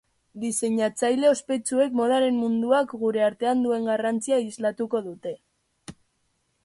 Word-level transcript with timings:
Diseinatzaile 0.43 1.27
ospetsuek 1.33 1.93
modaren 1.99 2.39
munduak 2.45 2.95
gure 3.03 3.23
artean 3.29 3.63
duen 3.67 3.87
garrantzia 3.91 4.41
islatuko 4.49 5.03
dute. 5.11 5.35